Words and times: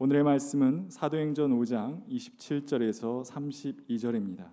오늘의 0.00 0.22
말씀은 0.22 0.90
사도행전 0.90 1.50
5장 1.58 2.06
27절에서 2.08 3.28
32절입니다. 3.28 4.48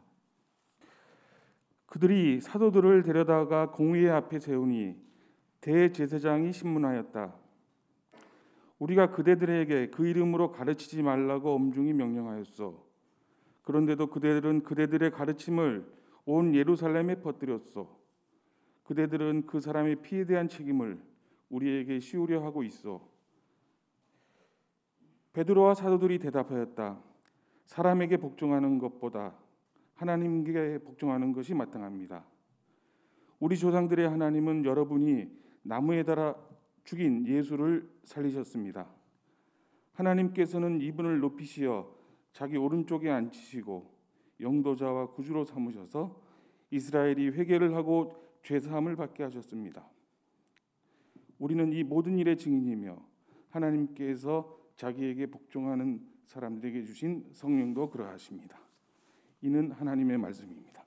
그들이 1.86 2.42
사도들을 2.42 3.04
데려다가 3.04 3.70
공회 3.70 4.10
앞에 4.10 4.40
세우니 4.40 4.96
대제사장이 5.62 6.52
신문하였다. 6.52 7.36
우리가 8.80 9.12
그대들에게 9.12 9.92
그 9.92 10.08
이름으로 10.08 10.52
가르치지 10.52 11.04
말라고 11.04 11.54
엄중히 11.54 11.94
명령하였어. 11.94 12.84
그런데도 13.62 14.08
그대들은 14.08 14.64
그대들의 14.64 15.12
가르침을 15.12 15.86
온 16.26 16.56
예루살렘에 16.56 17.22
퍼뜨렸어. 17.22 17.96
그대들은 18.86 19.46
그 19.46 19.62
사람의 19.62 20.02
피에 20.02 20.26
대한 20.26 20.50
책임을 20.50 21.00
우리에게 21.50 22.00
씌우려 22.00 22.44
하고 22.44 22.64
있어. 22.64 23.15
베드로와 25.36 25.74
사도들이 25.74 26.18
대답하였다. 26.20 26.98
사람에게 27.66 28.16
복종하는 28.16 28.80
것보다 28.80 29.36
하나님께 29.96 30.78
복종하는 30.78 31.34
것이 31.34 31.54
마땅합니다. 31.54 32.24
우리 33.42 33.58
조상들의 33.58 34.08
하나님은 34.08 34.64
여러분이 34.64 35.28
나무에 35.62 36.04
달아 36.04 36.36
죽인 36.86 37.28
예수를 37.28 37.90
살리셨습니다. 38.06 38.88
하나님께서는 39.92 40.80
이분을 40.80 41.20
높이시어 41.20 41.94
자기 42.32 42.56
오른쪽에 42.56 43.10
앉히시고 43.10 43.94
영도자와 44.40 45.12
구주로 45.12 45.44
삼으셔서 45.44 46.18
이스라엘이 46.72 47.32
회개를 47.32 47.76
하고 47.76 48.16
죄 48.42 48.58
사함을 48.62 48.96
받게 48.96 49.24
하셨습니다. 49.24 49.86
우리는 51.40 51.74
이 51.74 51.84
모든 51.84 52.18
일의 52.18 52.38
증인이며 52.38 52.98
하나님께서 53.50 54.65
자기에게 54.76 55.28
복종하는 55.28 56.06
사람들에게 56.28 56.84
주신 56.84 57.30
성령도 57.34 57.90
그러하십니다. 57.90 58.60
이는 59.42 59.72
하나님의 59.72 60.18
말씀입니다. 60.18 60.84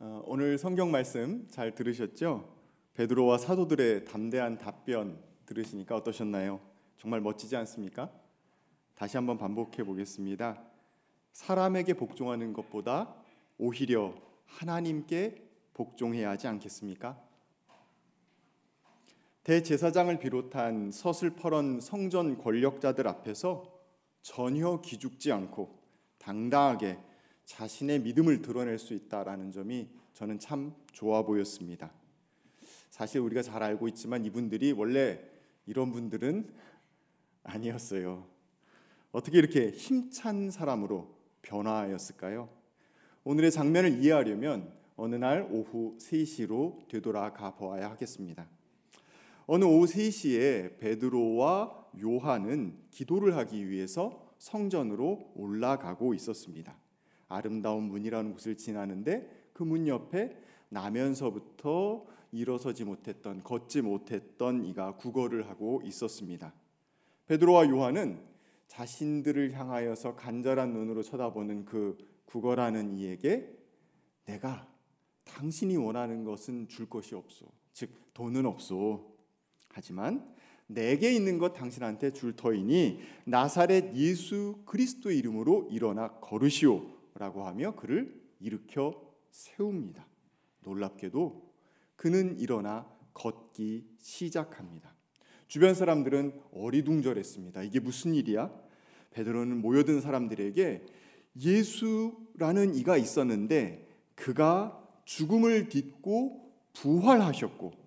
어, 0.00 0.22
오늘 0.26 0.58
성경 0.58 0.90
말씀 0.90 1.46
잘 1.48 1.74
들으셨죠? 1.74 2.54
베드로와 2.94 3.38
사도들의 3.38 4.04
담대한 4.04 4.58
답변 4.58 5.18
들으시니까 5.46 5.96
어떠셨나요? 5.96 6.60
정말 6.98 7.20
멋지지 7.20 7.56
않습니까? 7.56 8.12
다시 8.94 9.16
한번 9.16 9.38
반복해 9.38 9.82
보겠습니다. 9.82 10.62
사람에게 11.32 11.94
복종하는 11.94 12.52
것보다 12.52 13.14
오히려 13.58 14.14
하나님께 14.46 15.42
복종해야 15.72 16.30
하지 16.30 16.46
않겠습니까? 16.46 17.20
대제사장을 19.44 20.18
비롯한 20.18 20.90
서슬퍼런 20.90 21.78
성전 21.82 22.38
권력자들 22.38 23.06
앞에서 23.06 23.78
전혀 24.22 24.80
기죽지 24.80 25.32
않고 25.32 25.78
당당하게 26.16 26.98
자신의 27.44 28.00
믿음을 28.00 28.40
드러낼 28.40 28.78
수 28.78 28.94
있다라는 28.94 29.52
점이 29.52 29.90
저는 30.14 30.38
참 30.38 30.74
좋아 30.92 31.22
보였습니다. 31.22 31.92
사실 32.88 33.20
우리가 33.20 33.42
잘 33.42 33.62
알고 33.62 33.86
있지만 33.88 34.24
이분들이 34.24 34.72
원래 34.72 35.20
이런 35.66 35.92
분들은 35.92 36.48
아니었어요. 37.44 38.26
어떻게 39.12 39.36
이렇게 39.36 39.70
힘찬 39.72 40.50
사람으로 40.50 41.14
변화하였을까요? 41.42 42.48
오늘의 43.24 43.50
장면을 43.50 44.02
이해하려면 44.02 44.72
어느 44.96 45.16
날 45.16 45.46
오후 45.50 45.98
3시로 45.98 46.88
되돌아가 46.88 47.54
보아야 47.54 47.90
하겠습니다. 47.90 48.48
어느 49.46 49.64
오후 49.64 49.84
3시에 49.86 50.78
베드로와 50.78 51.86
요한은 52.00 52.78
기도를 52.90 53.36
하기 53.36 53.68
위해서 53.68 54.34
성전으로 54.38 55.32
올라가고 55.34 56.14
있었습니다. 56.14 56.76
아름다운 57.28 57.84
문이라는 57.84 58.32
곳을 58.32 58.56
지나는데 58.56 59.44
그 59.52 59.64
문 59.64 59.86
옆에 59.86 60.36
나면서부터 60.68 62.04
일어서지 62.32 62.84
못했던 62.84 63.42
걷지 63.42 63.82
못했던 63.82 64.64
이가 64.64 64.96
구걸을 64.96 65.48
하고 65.48 65.80
있었습니다. 65.84 66.52
베드로와 67.26 67.68
요한은 67.68 68.20
자신들을 68.66 69.52
향하여서 69.52 70.16
간절한 70.16 70.72
눈으로 70.72 71.02
쳐다보는 71.02 71.64
그 71.64 71.96
구걸하는 72.24 72.92
이에게 72.92 73.56
내가 74.24 74.68
당신이 75.24 75.76
원하는 75.76 76.24
것은 76.24 76.66
줄 76.68 76.88
것이 76.88 77.14
없소. 77.14 77.46
즉 77.72 77.90
돈은 78.14 78.44
없소. 78.46 79.13
하지만 79.74 80.24
내게 80.66 81.12
있는 81.12 81.38
것 81.38 81.52
당신한테 81.52 82.12
줄 82.12 82.34
터이니 82.34 83.00
나사렛 83.24 83.94
예수 83.96 84.62
그리스도의 84.64 85.18
이름으로 85.18 85.68
일어나 85.70 86.08
걸으시오라고 86.20 87.44
하며 87.44 87.74
그를 87.74 88.18
일으켜 88.40 88.94
세웁니다. 89.30 90.06
놀랍게도 90.62 91.52
그는 91.96 92.38
일어나 92.38 92.88
걷기 93.12 93.84
시작합니다. 93.98 94.94
주변 95.48 95.74
사람들은 95.74 96.40
어리둥절했습니다. 96.52 97.62
이게 97.64 97.80
무슨 97.80 98.14
일이야? 98.14 98.50
베드로는 99.10 99.60
모여든 99.60 100.00
사람들에게 100.00 100.86
예수라는 101.40 102.74
이가 102.74 102.96
있었는데 102.96 103.88
그가 104.14 104.80
죽음을 105.04 105.68
딛고 105.68 106.52
부활하셨고 106.72 107.83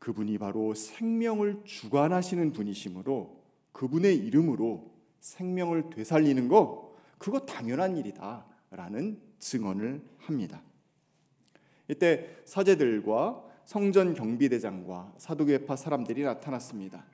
그분이 0.00 0.38
바로 0.38 0.74
생명을 0.74 1.60
주관하시는 1.64 2.52
분이시므로 2.52 3.38
그분의 3.72 4.16
이름으로 4.16 4.90
생명을 5.20 5.90
되살리는 5.90 6.48
거 6.48 6.96
그거 7.18 7.40
당연한 7.40 7.96
일이다라는 7.96 9.20
증언을 9.38 10.02
합니다. 10.18 10.62
이때 11.86 12.28
사제들과 12.44 13.44
성전 13.66 14.14
경비대장과 14.14 15.14
사두개파 15.18 15.76
사람들이 15.76 16.22
나타났습니다. 16.22 17.04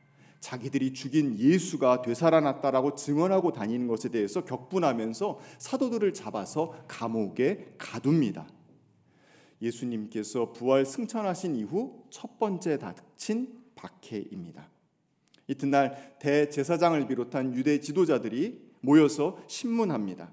자기들이 0.41 0.93
죽인 0.93 1.37
예수가 1.37 2.03
되살아났다라고 2.03 2.95
증언하고 2.95 3.53
다니는 3.53 3.89
것에 3.89 4.11
대해서 4.11 4.45
격분하면서 4.45 5.41
사도들을 5.59 6.15
잡아서 6.15 6.73
감옥에 6.87 7.75
가둡니다. 7.79 8.47
예수님께서 9.61 10.53
부활 10.53 10.85
승천하신 10.85 11.57
이후 11.57 12.05
첫 12.11 12.39
번째 12.39 12.79
닥친 12.79 13.63
박해입니다. 13.75 14.69
이튿날 15.49 16.17
대제사장을 16.19 17.07
비롯한 17.07 17.55
유대 17.55 17.81
지도자들이 17.81 18.67
모여서 18.81 19.39
신문합니다. 19.47 20.33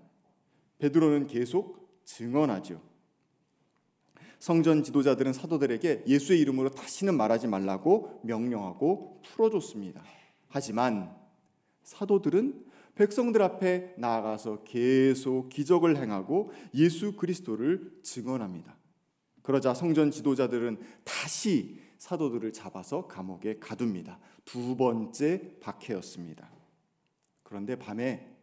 베드로는 0.80 1.28
계속 1.28 2.02
증언하죠. 2.06 2.82
성전 4.40 4.84
지도자들은 4.84 5.32
사도들에게 5.32 6.04
예수의 6.06 6.42
이름으로 6.42 6.70
다시는 6.70 7.16
말하지 7.16 7.48
말라고 7.48 8.20
명령하고 8.24 9.22
풀어줬습니다. 9.24 10.04
하지만 10.50 11.16
사도들은 11.84 12.66
백성들 12.96 13.42
앞에 13.42 13.94
나아가서 13.98 14.64
계속 14.66 15.50
기적을 15.50 15.98
행하고 15.98 16.52
예수 16.76 17.16
그리스도를 17.16 18.00
증언합니다. 18.04 18.76
그러자 19.44 19.74
성전 19.74 20.10
지도자들은 20.10 20.80
다시 21.04 21.80
사도들을 21.98 22.52
잡아서 22.54 23.08
감옥에 23.08 23.60
가둡니다. 23.60 24.20
두 24.46 24.76
번째 24.76 25.58
박해였습니다. 25.60 26.50
그런데 27.44 27.78
밤에 27.78 28.36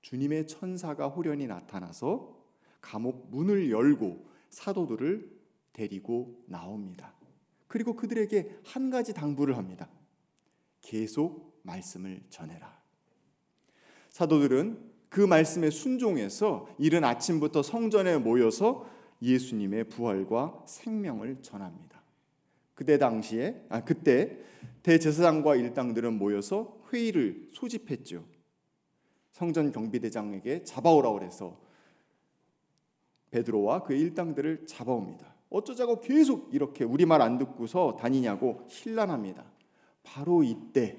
주님의 0.00 0.46
천사가 0.46 1.08
호련히 1.08 1.46
나타나서 1.46 2.36
감옥 2.80 3.28
문을 3.30 3.70
열고 3.70 4.26
사도들을 4.50 5.38
데리고 5.72 6.42
나옵니다. 6.46 7.14
그리고 7.66 7.94
그들에게 7.94 8.60
한 8.64 8.90
가지 8.90 9.12
당부를 9.12 9.56
합니다. 9.56 9.88
계속 10.80 11.60
말씀을 11.62 12.22
전해라. 12.30 12.80
사도들은 14.10 14.88
그 15.08 15.20
말씀에 15.20 15.70
순종해서 15.70 16.68
이른 16.78 17.04
아침부터 17.04 17.62
성전에 17.62 18.18
모여서 18.18 18.88
예수님의 19.20 19.88
부활과 19.88 20.62
생명을 20.66 21.42
전합니다. 21.42 22.02
그때 22.74 22.98
당시에 22.98 23.64
아 23.68 23.84
그때 23.84 24.38
대제사장과 24.82 25.56
일당들은 25.56 26.18
모여서 26.18 26.80
회의를 26.92 27.48
소집했죠. 27.52 28.24
성전 29.32 29.72
경비대장에게 29.72 30.64
잡아오라 30.64 31.12
그래서 31.12 31.60
베드로와 33.30 33.82
그 33.82 33.94
일당들을 33.94 34.66
잡아옵니다. 34.66 35.34
어쩌자고 35.50 36.00
계속 36.00 36.54
이렇게 36.54 36.84
우리 36.84 37.06
말 37.06 37.20
안 37.20 37.38
듣고서 37.38 37.96
다니냐고 37.96 38.64
신란합니다. 38.68 39.44
바로 40.02 40.42
이때 40.42 40.98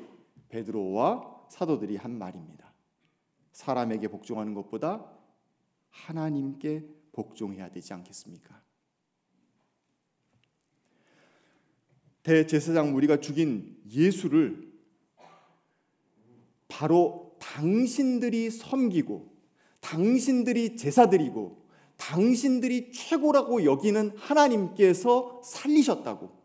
베드로와 0.50 1.46
사도들이 1.50 1.96
한 1.96 2.18
말입니다. 2.18 2.74
사람에게 3.52 4.08
복종하는 4.08 4.54
것보다 4.54 5.06
하나님께 5.90 6.86
복종해야 7.20 7.70
되지 7.70 7.94
않겠습니까? 7.94 8.62
대제사장 12.24 12.94
무리가 12.94 13.20
죽인 13.20 13.78
예수를 13.90 14.72
바로 16.70 17.36
당신들이 17.40 18.52
섬기고 18.52 19.34
당신들이 19.82 20.78
제사드리고 20.78 21.68
당신들이 21.98 22.92
최고라고 22.94 23.66
여기는 23.66 24.16
하나님께서 24.16 25.42
살리셨다고. 25.44 26.39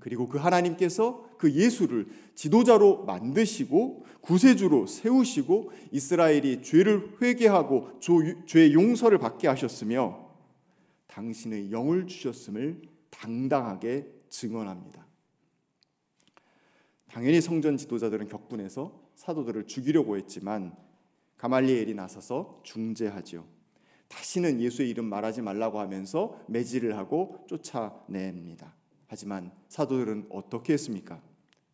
그리고 0.00 0.28
그 0.28 0.38
하나님께서 0.38 1.28
그 1.38 1.52
예수를 1.52 2.08
지도자로 2.34 3.04
만드시고 3.04 4.06
구세주로 4.22 4.86
세우시고 4.86 5.72
이스라엘이 5.92 6.62
죄를 6.62 7.16
회개하고 7.20 8.00
죄 8.46 8.72
용서를 8.72 9.18
받게 9.18 9.46
하셨으며 9.48 10.30
당신의 11.06 11.70
영을 11.70 12.06
주셨음을 12.06 12.82
당당하게 13.10 14.06
증언합니다. 14.28 15.06
당연히 17.08 17.40
성전 17.40 17.76
지도자들은 17.76 18.28
격분해서 18.28 18.98
사도들을 19.16 19.66
죽이려고 19.66 20.16
했지만 20.16 20.74
가말리엘이 21.36 21.94
나서서 21.94 22.60
중재하지요. 22.62 23.44
다시는 24.08 24.60
예수의 24.60 24.90
이름 24.90 25.06
말하지 25.06 25.42
말라고 25.42 25.80
하면서 25.80 26.38
매질을 26.48 26.96
하고 26.96 27.44
쫓아냅니다. 27.48 28.79
하지만 29.10 29.50
사도들은 29.66 30.28
어떻게 30.30 30.72
했습니까? 30.74 31.20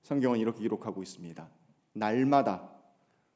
성경은 0.05 0.39
이렇게 0.39 0.61
기록하고 0.63 1.03
있습니다. 1.03 1.47
날마다 1.93 2.71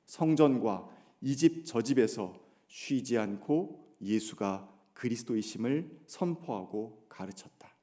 성전과 0.07 0.89
이 1.21 1.37
집 1.37 1.67
저 1.67 1.83
집에서 1.83 2.35
쉬지 2.67 3.19
않고 3.19 3.97
예수가 4.01 4.73
그리스도이심을 4.95 6.01
선포하고 6.07 7.05
가르쳤다. 7.11 7.77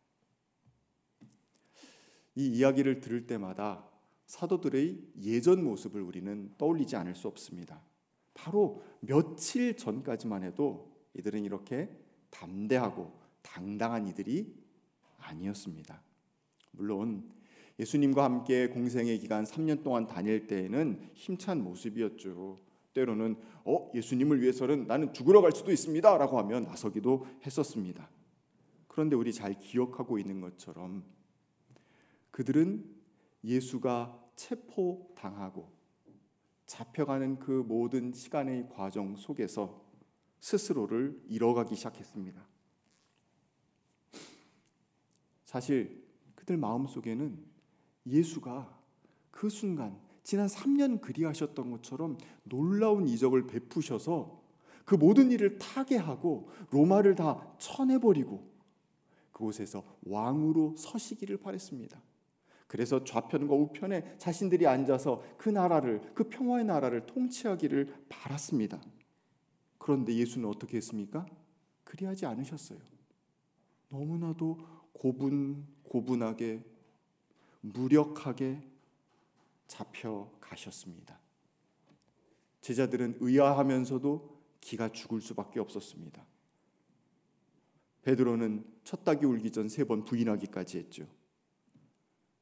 이 2.34 2.48
이야기를 2.48 3.00
들을 3.00 3.28
때마다 3.28 3.88
사도들의 4.26 5.00
예전 5.22 5.64
모습을 5.64 6.02
우리는 6.02 6.52
떠올리지 6.58 6.96
않을 6.96 7.14
수 7.14 7.28
없습니다. 7.28 7.80
바로 8.34 8.82
며칠 9.02 9.78
전까지만 9.78 10.42
해도 10.42 10.92
이들은 11.14 11.46
이렇게 11.46 11.96
담대하고 12.32 13.14
당당한 13.44 14.08
이들이 14.08 14.67
아니었습니다. 15.28 16.02
물론 16.72 17.30
예수님과 17.80 18.24
함께 18.24 18.68
공생의 18.68 19.20
기간 19.20 19.44
3년 19.44 19.84
동안 19.84 20.08
다닐 20.08 20.48
때에는 20.48 21.12
힘찬 21.14 21.64
모습이었죠. 21.64 22.60
때로는 22.94 23.36
어 23.66 23.92
예수님을 23.94 24.42
위해서는 24.42 24.88
나는 24.88 25.14
죽으러 25.14 25.42
갈 25.42 25.52
수도 25.52 25.72
있습니다라고 25.72 26.40
하면 26.40 26.64
나서기도 26.64 27.28
했었습니다. 27.46 28.10
그런데 28.88 29.16
우리 29.16 29.32
잘 29.32 29.60
기억하고 29.60 30.18
있는 30.18 30.42
것처럼 30.42 31.04
그들은 32.32 32.84
예수가 33.44 34.32
체포당하고 34.36 35.72
잡혀가는 36.66 37.40
그 37.40 37.52
모든 37.52 38.12
시간의 38.12 38.70
과정 38.70 39.16
속에서 39.16 39.86
스스로를 40.40 41.22
잃어가기 41.28 41.76
시작했습니다. 41.76 42.46
사실 45.48 46.04
그들 46.36 46.58
마음속에는 46.58 47.40
예수가 48.06 48.78
그 49.32 49.50
순간 49.50 49.98
지난 50.22 50.48
3년 50.48 51.00
그리하셨던 51.00 51.72
것처럼 51.72 52.18
놀라운 52.44 53.08
이적을 53.08 53.48
베푸셔서 53.48 54.44
그 54.84 54.96
모든 54.96 55.32
일을 55.32 55.58
타개하고 55.58 56.50
로마를 56.70 57.16
다 57.16 57.56
쳐내버리고 57.60 58.46
그곳에서 59.32 59.86
왕으로 60.06 60.76
서시기를 60.78 61.38
바랬습니다. 61.38 62.02
그래서 62.68 63.06
좌편과 63.06 63.56
우편에 63.56 64.18
자신들이 64.18 64.68
앉아서 64.68 65.24
그 65.38 65.48
나라를 65.48 66.02
그 66.14 66.26
평화의 66.26 66.66
나라를 66.66 67.06
통치하기를 67.06 68.08
바랐습니다. 68.10 68.82
그런데 69.78 70.14
예수는 70.14 70.50
어떻게 70.50 70.76
했습니까? 70.76 71.26
그리하지 71.86 72.26
않으셨어요. 72.26 72.80
너무나도 73.88 74.77
고분 74.98 75.68
고분하게 75.84 76.64
무력하게 77.62 78.68
잡혀 79.68 80.32
가셨습니다. 80.42 81.20
제자들은 82.62 83.18
의아하면서도 83.20 84.38
기가 84.60 84.90
죽을 84.92 85.22
수밖에 85.22 85.60
없었습니다. 85.60 86.26
베드로는 88.02 88.66
첫 88.84 89.04
닭이 89.04 89.26
울기 89.26 89.52
전 89.52 89.68
세 89.68 89.84
번 89.86 90.04
부인하기까지 90.04 90.78
했죠. 90.80 91.06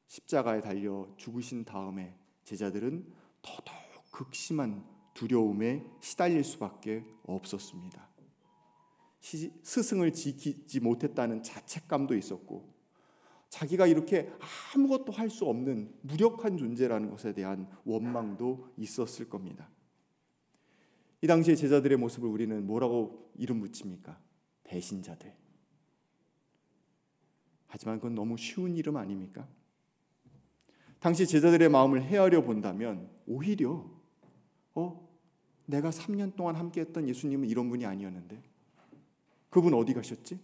십자가에 0.06 0.60
달려 0.60 1.08
죽으신 1.16 1.64
다음에 1.64 2.16
제자들은 2.44 3.12
더더욱 3.42 4.10
극심한 4.12 4.84
두려움에 5.14 5.84
시달릴 6.00 6.44
수밖에 6.44 7.04
없었습니다. 7.24 8.08
스승을 9.62 10.12
지키지 10.12 10.80
못했다는 10.80 11.42
자책감도 11.42 12.16
있었고 12.16 12.74
자기가 13.48 13.86
이렇게 13.86 14.30
아무것도 14.74 15.12
할 15.12 15.30
수 15.30 15.46
없는 15.46 15.92
무력한 16.02 16.56
존재라는 16.56 17.10
것에 17.10 17.32
대한 17.32 17.68
원망도 17.84 18.74
있었을 18.76 19.28
겁니다. 19.28 19.68
이 21.20 21.26
당시의 21.26 21.56
제자들의 21.56 21.98
모습을 21.98 22.28
우리는 22.28 22.66
뭐라고 22.66 23.32
이름 23.36 23.60
붙입니까? 23.60 24.20
배신자들. 24.64 25.34
하지만 27.66 27.98
그건 27.98 28.14
너무 28.14 28.36
쉬운 28.36 28.76
이름 28.76 28.96
아닙니까? 28.96 29.48
당시 31.00 31.26
제자들의 31.26 31.68
마음을 31.68 32.02
헤아려 32.02 32.42
본다면 32.42 33.10
오히려 33.26 33.90
어 34.74 35.08
내가 35.66 35.90
3년 35.90 36.36
동안 36.36 36.56
함께했던 36.56 37.08
예수님은 37.08 37.48
이런 37.48 37.68
분이 37.68 37.84
아니었는데 37.84 38.55
그분 39.56 39.72
어디 39.72 39.94
가셨지? 39.94 40.38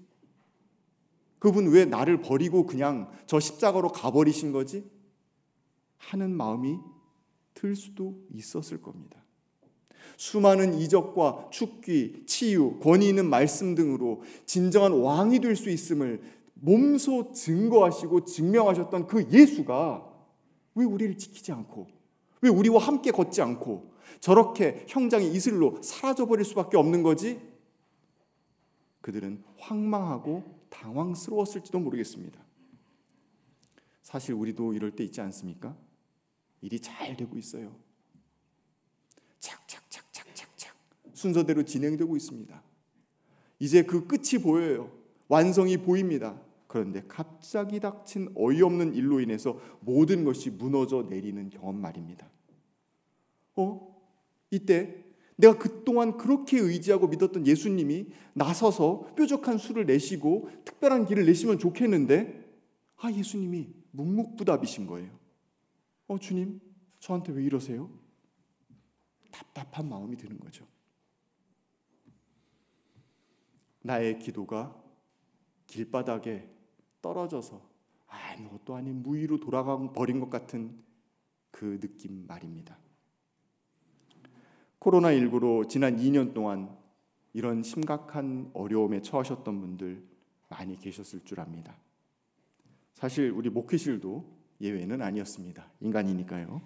그분 1.39 1.71
왜 1.71 1.85
나를 1.85 2.23
버리고 2.23 2.65
그냥 2.65 3.11
저 3.27 3.39
십자가로 3.41 3.91
가버리신 3.91 4.53
거지? 4.53 4.91
하는 5.99 6.35
마음이 6.35 6.79
들 7.53 7.77
수도 7.77 8.17
있었을 8.33 8.81
겁니다. 8.81 9.23
수많은 10.17 10.73
이적과 10.81 11.49
축기, 11.51 12.25
치유, 12.25 12.79
권위 12.81 13.07
있는 13.11 13.29
말씀 13.29 13.75
등으로 13.75 14.23
진정한 14.47 14.93
왕이 14.93 15.41
될 15.41 15.57
수 15.57 15.69
있음을 15.69 16.23
몸소 16.55 17.33
증거하시고 17.33 18.25
증명하셨던 18.25 19.09
그 19.09 19.29
예수가 19.31 20.11
왜 20.77 20.87
우리를 20.87 21.19
지키지 21.19 21.53
않고 21.53 21.87
왜 22.41 22.49
우리와 22.49 22.81
함께 22.81 23.11
걷지 23.11 23.43
않고 23.43 23.93
저렇게 24.21 24.87
형장의 24.89 25.31
이슬로 25.35 25.83
사라져 25.83 26.25
버릴 26.25 26.47
수밖에 26.47 26.79
없는 26.79 27.03
거지? 27.03 27.52
그들은 29.03 29.43
황망하고 29.59 30.43
당황스러웠을지도 30.71 31.79
모르겠습니다. 31.79 32.41
사실 34.03 34.35
우리도 34.35 34.73
이럴 34.73 34.97
때 34.97 35.05
있지 35.05 35.21
않습니까? 35.21 35.77
일이 36.61 36.81
잘 36.81 37.17
되고 37.17 37.37
있어요. 37.37 37.77
착착착착착착 39.39 40.75
순서대로 41.13 41.65
진행되고 41.65 42.17
있습니다. 42.17 42.63
이제 43.59 43.83
그 43.83 44.07
끝이 44.07 44.43
보여요. 44.43 44.91
완성이 45.29 45.77
보입니다. 45.77 46.41
그런데 46.67 47.05
갑자기 47.07 47.81
닥친 47.81 48.33
어이없는 48.35 48.95
일로 48.95 49.21
인해서 49.21 49.61
모든 49.81 50.25
것이 50.25 50.51
무너져 50.51 51.03
내리는 51.03 51.51
경험 51.51 51.81
말입니다. 51.81 52.29
어? 53.57 53.93
이때 54.51 55.05
내가 55.43 55.59
그동안 55.59 56.17
그렇게 56.17 56.57
의지하고 56.57 57.09
믿었던 57.09 57.47
예수님이 57.49 58.07
나서서 58.33 59.13
뾰족한 59.17 59.59
수를 59.59 59.87
내시고 59.87 60.49
특별한 60.65 61.07
길을 61.07 61.27
내시면 61.27 61.59
좋겠는데 61.59 62.41
아 62.99 63.11
예수님이 63.11 63.69
묵묵부답이신 63.91 64.87
거예요. 64.87 65.11
어 66.07 66.17
주님 66.19 66.61
저한테 67.01 67.33
왜 67.33 67.43
이러세요? 67.43 67.91
답답한 69.33 69.89
마음이 69.89 70.17
드는 70.17 70.39
거죠. 70.39 70.65
나의 73.81 74.21
기도가 74.21 74.81
길바닥에 75.67 76.49
떨어져서 77.01 77.61
아무것도 78.07 78.77
아닌 78.77 79.03
무위로 79.03 79.41
돌아가 79.41 79.77
버린 79.93 80.21
것 80.21 80.31
같은 80.31 80.81
그 81.51 81.81
느낌 81.81 82.29
말입니다. 82.29 82.82
코로나19로 84.83 85.69
지난 85.69 85.97
2년 85.97 86.35
동안 86.35 86.77
이런 87.33 87.63
심각한 87.63 88.51
어려움에 88.53 89.01
처하셨던 89.01 89.61
분들 89.61 90.03
많이 90.49 90.77
계셨을 90.79 91.21
줄 91.25 91.41
압니다. 91.41 91.77
사실 92.95 93.31
우리 93.31 93.49
목회실도 93.49 94.25
예외는 94.61 95.01
아니었습니다. 95.01 95.71
인간이니까요. 95.81 96.61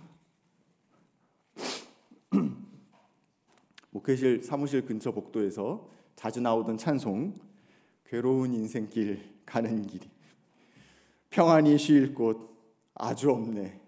목회실 3.90 4.42
사무실 4.42 4.84
근처 4.84 5.12
복도에서 5.12 5.88
자주 6.14 6.40
나오던 6.40 6.78
찬송 6.78 7.34
괴로운 8.06 8.54
인생길 8.54 9.36
가는 9.44 9.86
길이 9.86 10.08
평안히 11.30 11.76
쉴 11.76 12.14
곳 12.14 12.56
아주 12.94 13.30
없네. 13.30 13.85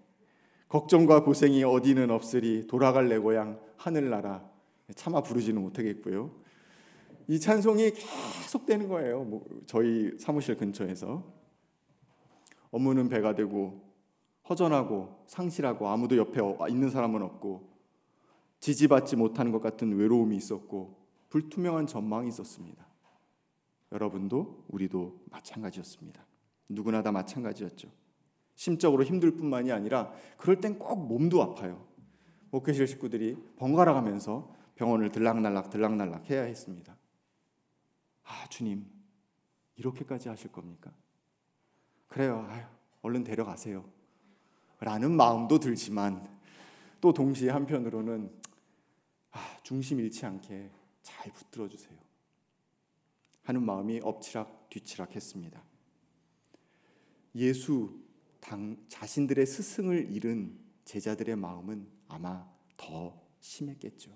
걱정과 0.69 1.23
고생이 1.23 1.63
어디는 1.63 2.11
없으리 2.11 2.67
돌아갈 2.67 3.09
내 3.09 3.17
고향 3.17 3.59
하늘나라 3.75 4.47
차마 4.95 5.21
부르지는 5.21 5.61
못하겠고요. 5.61 6.31
이 7.27 7.39
찬송이 7.39 7.91
계속 7.91 8.65
되는 8.65 8.87
거예요. 8.87 9.23
뭐 9.23 9.45
저희 9.65 10.17
사무실 10.19 10.55
근처에서 10.57 11.23
업무는 12.71 13.09
배가 13.09 13.33
되고 13.33 13.81
허전하고 14.47 15.23
상실하고 15.27 15.87
아무도 15.87 16.17
옆에 16.17 16.39
있는 16.69 16.89
사람은 16.89 17.21
없고 17.23 17.67
지지받지 18.59 19.15
못하는 19.15 19.51
것 19.51 19.61
같은 19.61 19.95
외로움이 19.95 20.35
있었고 20.35 20.99
불투명한 21.29 21.87
전망이 21.87 22.27
있었습니다. 22.27 22.85
여러분도 23.91 24.65
우리도 24.67 25.21
마찬가지였습니다. 25.31 26.23
누구나 26.67 27.01
다 27.01 27.11
마찬가지였죠. 27.11 27.89
심적으로 28.59 29.05
힘들 29.05 29.37
뿐만이 29.37 29.71
아니라 29.71 30.11
그럴 30.35 30.59
땐 30.59 30.77
꼭 30.77 31.07
몸도 31.07 31.41
아파요. 31.41 31.87
목회실 32.51 32.87
식구들이 32.87 33.37
번갈아 33.55 33.93
가면서 33.93 34.53
병원을 34.75 35.13
들락날락 35.13 35.69
들락날락 35.69 36.29
해야 36.29 36.41
했습니다. 36.43 36.97
아, 38.23 38.47
주님. 38.49 38.85
이렇게까지 39.77 40.27
하실 40.27 40.51
겁니까? 40.51 40.91
그래요. 42.09 42.45
아유, 42.49 42.65
얼른 43.01 43.23
데려가세요. 43.23 43.89
라는 44.81 45.15
마음도 45.15 45.57
들지만 45.61 46.27
또 46.99 47.13
동시에 47.13 47.51
한편으로는 47.51 48.29
아, 49.31 49.57
중심 49.63 50.01
잃지 50.01 50.25
않게 50.25 50.69
잘 51.01 51.31
붙들어 51.31 51.69
주세요. 51.69 51.97
하는 53.43 53.63
마음이 53.63 54.01
엎치락 54.03 54.69
뒤치락 54.69 55.15
했습니다. 55.15 55.63
예수 57.35 58.08
당, 58.39 58.77
자신들의 58.87 59.45
스승을 59.45 60.11
잃은 60.11 60.57
제자들의 60.85 61.35
마음은 61.35 61.87
아마 62.07 62.47
더 62.77 63.21
심했겠죠. 63.39 64.11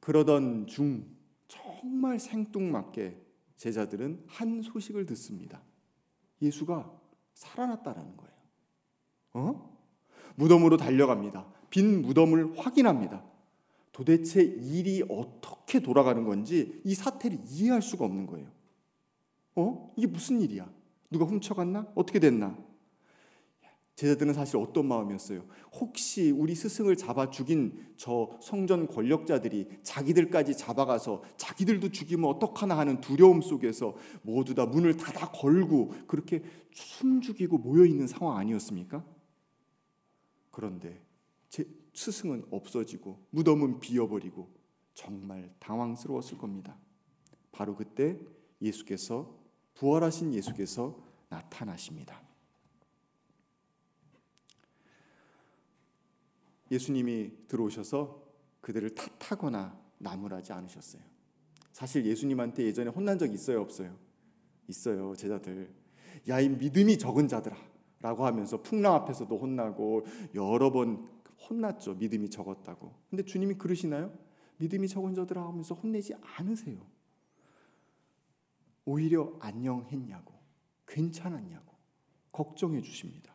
그러던 0.00 0.66
중 0.66 1.06
정말 1.48 2.18
생뚱맞게 2.18 3.22
제자들은 3.56 4.24
한 4.26 4.62
소식을 4.62 5.06
듣습니다. 5.06 5.62
예수가 6.42 7.00
살아났다라는 7.34 8.16
거예요. 8.16 8.34
어? 9.34 9.78
무덤으로 10.36 10.76
달려갑니다. 10.76 11.46
빈 11.70 12.02
무덤을 12.02 12.58
확인합니다. 12.58 13.24
도대체 13.92 14.42
일이 14.42 15.04
어떻게 15.08 15.80
돌아가는 15.80 16.24
건지 16.24 16.80
이 16.84 16.94
사태를 16.94 17.38
이해할 17.46 17.80
수가 17.80 18.04
없는 18.04 18.26
거예요. 18.26 18.50
어? 19.54 19.92
이게 19.96 20.06
무슨 20.06 20.40
일이야? 20.40 20.70
누가 21.10 21.24
훔쳐갔나? 21.24 21.92
어떻게 21.94 22.18
됐나? 22.18 22.56
제자들은 23.96 24.34
사실 24.34 24.56
어떤 24.56 24.88
마음이었어요? 24.88 25.44
혹시 25.72 26.32
우리 26.32 26.54
스승을 26.56 26.96
잡아 26.96 27.30
죽인 27.30 27.92
저 27.96 28.36
성전 28.42 28.88
권력자들이 28.88 29.68
자기들까지 29.84 30.56
잡아가서 30.56 31.22
자기들도 31.36 31.90
죽이면 31.90 32.28
어떡하나 32.28 32.76
하는 32.76 33.00
두려움 33.00 33.40
속에서 33.40 33.94
모두 34.22 34.54
다 34.54 34.66
문을 34.66 34.96
닫아 34.96 35.30
걸고 35.30 35.92
그렇게 36.08 36.42
숨죽이고 36.72 37.58
모여 37.58 37.84
있는 37.84 38.08
상황 38.08 38.36
아니었습니까? 38.36 39.04
그런데 40.50 41.00
제 41.48 41.64
스승은 41.92 42.46
없어지고 42.50 43.24
무덤은 43.30 43.78
비어버리고 43.78 44.50
정말 44.94 45.54
당황스러웠을 45.60 46.36
겁니다. 46.38 46.76
바로 47.52 47.76
그때 47.76 48.18
예수께서 48.60 49.43
부활하신 49.74 50.32
예수께서 50.34 50.96
나타나십니다. 51.28 52.22
예수님이 56.70 57.32
들어오셔서 57.48 58.22
그들을 58.60 58.94
탓하거나 58.94 59.78
나무라지 59.98 60.52
않으셨어요. 60.52 61.02
사실 61.72 62.06
예수님한테 62.06 62.64
예전에 62.64 62.90
혼난 62.90 63.18
적 63.18 63.32
있어요, 63.32 63.60
없어요? 63.60 63.96
있어요, 64.68 65.14
제자들. 65.14 65.74
야, 66.28 66.40
이 66.40 66.48
믿음이 66.48 66.98
적은 66.98 67.28
자들아. 67.28 67.56
라고 68.00 68.26
하면서 68.26 68.60
풍랑 68.60 68.94
앞에서도 68.94 69.34
혼나고 69.36 70.04
여러 70.34 70.70
번 70.70 71.08
혼났죠. 71.48 71.94
믿음이 71.94 72.28
적었다고. 72.28 72.94
근데 73.08 73.24
주님이 73.24 73.54
그러시나요? 73.54 74.12
믿음이 74.58 74.88
적은 74.88 75.14
자들아 75.14 75.42
하면서 75.42 75.74
혼내지 75.74 76.14
않으세요. 76.20 76.86
오히려 78.84 79.34
안녕했냐고, 79.40 80.34
괜찮았냐고 80.86 81.74
걱정해 82.32 82.80
주십니다. 82.82 83.34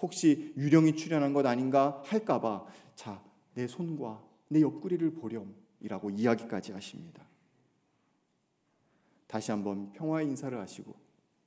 혹시 0.00 0.52
유령이 0.56 0.96
출현한 0.96 1.32
것 1.32 1.46
아닌가 1.46 2.02
할까봐 2.06 2.66
자, 2.96 3.22
내 3.54 3.66
손과 3.66 4.22
내 4.48 4.60
옆구리를 4.60 5.14
보렴이라고 5.14 6.10
이야기까지 6.10 6.72
하십니다. 6.72 7.26
다시 9.26 9.50
한번 9.50 9.92
평화의 9.92 10.26
인사를 10.26 10.58
하시고 10.58 10.94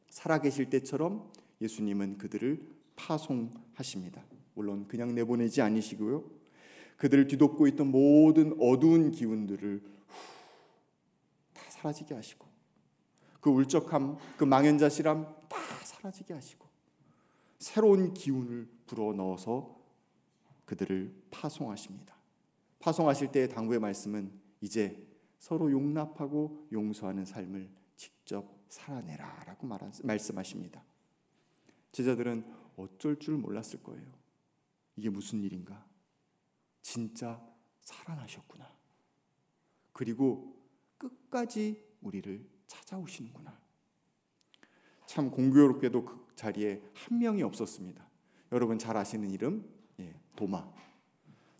살아계실 0.10 0.70
때처럼 0.70 1.32
예수님은 1.62 2.18
그들을 2.18 2.68
파송하십니다. 2.96 4.24
물론 4.54 4.88
그냥 4.88 5.14
내보내지 5.14 5.62
않으시고요. 5.62 6.24
그들을 6.98 7.28
뒤덮고 7.28 7.68
있던 7.68 7.92
모든 7.92 8.56
어두운 8.60 9.12
기운들을 9.12 9.84
다 11.54 11.62
사라지게 11.70 12.16
하시고 12.16 12.46
그 13.46 13.52
울적함, 13.52 14.18
그 14.38 14.44
망연자실함 14.44 15.24
다 15.48 15.58
사라지게 15.84 16.34
하시고 16.34 16.68
새로운 17.60 18.12
기운을 18.12 18.68
불어 18.88 19.14
넣어서 19.14 19.80
그들을 20.66 21.14
파송하십니다. 21.30 22.16
파송하실 22.80 23.32
때의 23.32 23.50
당부의 23.50 23.80
말씀은 23.80 24.32
이제 24.62 25.08
서로 25.38 25.70
용납하고 25.70 26.70
용서하는 26.72 27.24
삶을 27.26 27.70
직접 27.96 28.52
살아내라라고 28.68 29.68
말씀하십니다. 30.02 30.84
제자들은 31.92 32.52
어쩔 32.78 33.20
줄 33.20 33.38
몰랐을 33.38 33.84
거예요. 33.84 34.12
이게 34.96 35.12
무슨 35.12 35.44
일인가? 35.44 35.86
진짜 36.82 37.40
살아나셨구나. 37.82 38.76
그리고 39.94 40.60
끝까지 40.98 41.86
우리를 42.02 42.55
찾아오시는구나. 42.68 43.58
참 45.06 45.30
공교롭게도 45.30 46.06
그 46.06 46.28
자리에 46.36 46.82
한 46.94 47.20
명이 47.20 47.44
없었습니다. 47.44 48.06
여러분 48.52 48.78
잘 48.78 48.98
아시는 48.98 49.32
이름 49.32 49.68
예, 50.00 50.14
도마. 50.36 50.68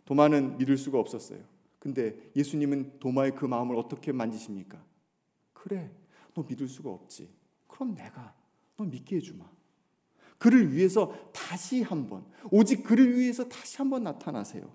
도마는 0.04 0.58
믿을 0.58 0.76
수가 0.76 0.98
없었어요. 0.98 1.42
근데 1.78 2.30
예수님은 2.34 2.98
도마의 2.98 3.34
그 3.34 3.44
마음을 3.44 3.76
어떻게 3.76 4.12
만지십니까? 4.12 4.82
그래, 5.52 5.90
너 6.34 6.42
믿을 6.42 6.68
수가 6.68 6.90
없지. 6.90 7.28
그럼 7.66 7.94
내가 7.94 8.34
너 8.76 8.84
믿게 8.84 9.16
해주마. 9.16 9.44
그를 10.38 10.72
위해서 10.72 11.30
다시 11.32 11.82
한번 11.82 12.26
오직 12.50 12.82
그를 12.82 13.18
위해서 13.18 13.48
다시 13.48 13.78
한번 13.78 14.02
나타나세요. 14.02 14.70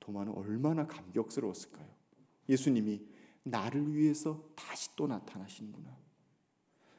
도마는 0.00 0.32
얼마나 0.34 0.86
감격스러웠을까요? 0.86 1.88
예수님이 2.48 3.06
나를 3.50 3.94
위해서 3.94 4.42
다시 4.54 4.94
또 4.96 5.06
나타나시는구나. 5.06 5.96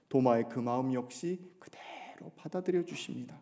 도마의 0.09 0.49
그 0.49 0.59
마음 0.59 0.93
역시 0.93 1.39
그대로 1.59 2.31
받아들여 2.35 2.83
주십니다. 2.83 3.39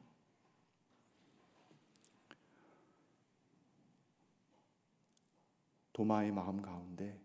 도마의 5.94 6.32
마음 6.32 6.62
가운데 6.62 7.20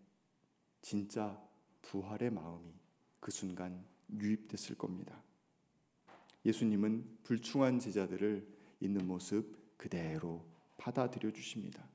진짜 0.80 1.38
부활의 1.82 2.30
마음이 2.30 2.72
그 3.20 3.30
순간 3.30 3.84
유입됐을 4.10 4.78
겁니다. 4.78 5.22
예수님은 6.46 7.18
불충한 7.22 7.78
제자들을 7.78 8.46
있는 8.80 9.06
모습 9.06 9.76
그대로 9.76 10.44
받아들여 10.78 11.32
주십니다. 11.32 11.86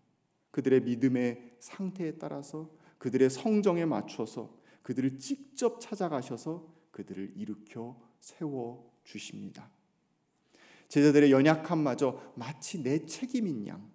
그들의 0.51 0.81
믿음의 0.81 1.57
상태에 1.59 2.17
따라서 2.17 2.69
그들의 2.97 3.29
성정에 3.29 3.85
맞춰서 3.85 4.57
그들을 4.81 5.19
직접 5.19 5.79
찾아가셔서 5.79 6.73
그들을 6.91 7.33
일으켜 7.35 7.99
세워 8.19 8.91
주십니다. 9.03 9.69
제자들의 10.87 11.31
연약함마저 11.31 12.33
마치 12.35 12.81
내 12.81 13.05
책임인 13.05 13.67
양 13.67 13.91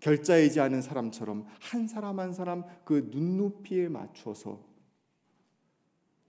결자이지 0.00 0.58
않은 0.60 0.82
사람처럼 0.82 1.46
한 1.60 1.86
사람 1.86 2.18
한 2.18 2.32
사람 2.32 2.64
그 2.84 3.08
눈높이에 3.12 3.88
맞춰서 3.88 4.66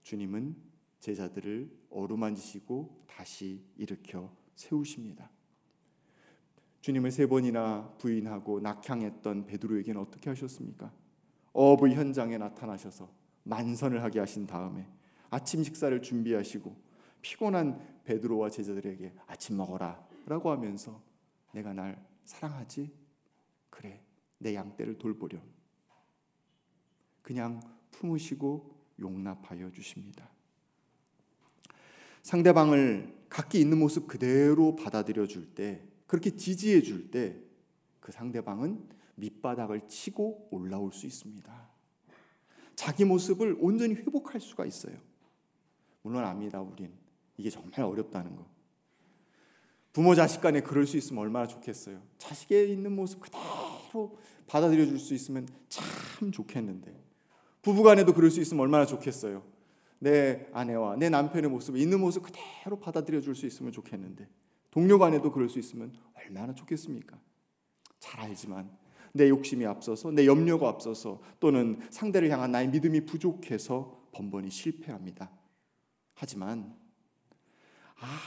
주님은 0.02 0.54
제자들을 1.00 1.70
어루만지시고 1.90 3.04
다시 3.06 3.64
일으켜 3.76 4.30
세우십니다. 4.54 5.30
주님을 6.82 7.10
세 7.10 7.26
번이나 7.26 7.94
부인하고 7.98 8.60
낙향했던 8.60 9.46
베드로에게는 9.46 10.00
어떻게 10.00 10.30
하셨습니까? 10.30 10.92
어부 11.54 11.88
현장에 11.88 12.36
나타나셔서 12.36 13.08
만선을 13.44 14.02
하게 14.02 14.18
하신 14.18 14.46
다음에 14.46 14.86
아침 15.30 15.64
식사를 15.64 16.02
준비하시고 16.02 16.76
피곤한 17.22 18.02
베드로와 18.04 18.50
제자들에게 18.50 19.14
아침 19.26 19.56
먹어라라고 19.56 20.50
하면서 20.50 21.00
내가 21.52 21.72
날 21.72 22.04
사랑하지? 22.24 22.92
그래. 23.70 24.02
내 24.38 24.54
양떼를 24.54 24.98
돌보렴. 24.98 25.40
그냥 27.22 27.60
품으시고 27.92 28.74
용납하여 29.00 29.70
주십니다. 29.70 30.28
상대방을 32.22 33.24
각기 33.28 33.60
있는 33.60 33.78
모습 33.78 34.06
그대로 34.06 34.76
받아들여 34.76 35.26
줄 35.26 35.54
때, 35.54 35.82
그렇게 36.06 36.30
지지해 36.30 36.82
줄 36.82 37.10
때, 37.10 37.36
그 38.00 38.12
상대방은 38.12 38.86
밑바닥을 39.16 39.88
치고 39.88 40.48
올라올 40.50 40.92
수 40.92 41.06
있습니다. 41.06 41.70
자기 42.74 43.04
모습을 43.04 43.56
온전히 43.60 43.94
회복할 43.94 44.40
수가 44.40 44.66
있어요. 44.66 44.96
물론 46.02 46.24
압니다, 46.24 46.60
우린. 46.60 46.92
이게 47.36 47.50
정말 47.50 47.80
어렵다는 47.80 48.36
거. 48.36 48.46
부모 49.92 50.14
자식 50.14 50.40
간에 50.40 50.60
그럴 50.60 50.86
수 50.86 50.96
있으면 50.96 51.22
얼마나 51.22 51.46
좋겠어요. 51.46 52.02
자식의 52.18 52.72
있는 52.72 52.94
모습 52.94 53.20
그대로 53.20 54.18
받아들여 54.46 54.86
줄 54.86 54.98
수 54.98 55.14
있으면 55.14 55.48
참 55.68 56.32
좋겠는데. 56.32 56.92
부부 57.62 57.82
간에도 57.82 58.12
그럴 58.12 58.30
수 58.30 58.40
있으면 58.40 58.60
얼마나 58.62 58.84
좋겠어요. 58.86 59.42
내 60.00 60.46
아내와 60.52 60.96
내 60.96 61.08
남편의 61.08 61.48
모습, 61.48 61.76
있는 61.76 62.00
모습 62.00 62.24
그대로 62.24 62.78
받아들여 62.78 63.20
줄 63.20 63.34
수 63.34 63.46
있으면 63.46 63.72
좋겠는데. 63.72 64.28
동료 64.70 64.98
간에도 64.98 65.30
그럴 65.30 65.48
수 65.48 65.60
있으면 65.60 65.96
얼마나 66.14 66.52
좋겠습니까? 66.54 67.18
잘 68.00 68.20
알지만 68.20 68.76
내 69.16 69.28
욕심이 69.28 69.64
앞서서 69.64 70.10
내 70.10 70.26
염려가 70.26 70.68
앞서서 70.68 71.22
또는 71.38 71.80
상대를 71.90 72.30
향한 72.30 72.50
나의 72.50 72.68
믿음이 72.68 73.06
부족해서 73.06 74.08
번번이 74.12 74.50
실패합니다. 74.50 75.30
하지만 76.14 76.76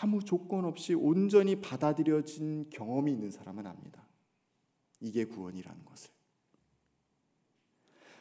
아무 0.02 0.24
조건 0.24 0.64
없이 0.64 0.94
온전히 0.94 1.60
받아들여진 1.60 2.70
경험이 2.70 3.12
있는 3.12 3.30
사람은 3.30 3.68
압니다. 3.68 4.08
이게 5.02 5.26
구원이라는 5.26 5.86
것을. 5.86 6.10